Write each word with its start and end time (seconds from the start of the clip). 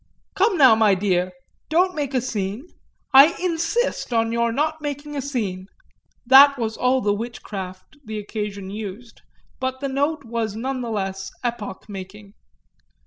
"Come 0.33 0.57
now, 0.57 0.73
my 0.73 0.95
dear; 0.95 1.31
don't 1.69 1.93
make 1.93 2.15
a 2.15 2.21
scene 2.21 2.65
I 3.13 3.35
insist 3.39 4.11
on 4.11 4.31
your 4.31 4.51
not 4.51 4.81
making 4.81 5.15
a 5.15 5.21
scene!" 5.21 5.67
That 6.25 6.57
was 6.57 6.75
all 6.75 7.01
the 7.01 7.13
witchcraft 7.13 7.97
the 8.03 8.17
occasion 8.17 8.71
used, 8.71 9.21
but 9.59 9.79
the 9.79 9.89
note 9.89 10.25
was 10.25 10.55
none 10.55 10.81
the 10.81 10.89
less 10.89 11.29
epoch 11.43 11.87
making. 11.87 12.33